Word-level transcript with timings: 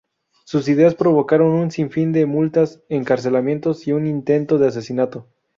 Sus 0.45 0.67
ideas 0.67 0.95
provocaron 0.95 1.51
un 1.51 1.69
sinfín 1.69 2.11
de 2.11 2.25
multas, 2.25 2.81
encarcelamientos 2.89 3.85
y 3.87 3.91
un 3.91 4.07
intento 4.07 4.57
de 4.57 4.67
asesinato. 4.69 5.27